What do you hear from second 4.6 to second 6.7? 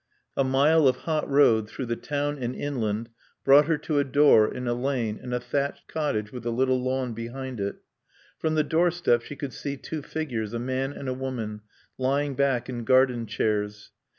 a lane and a thatched cottage with a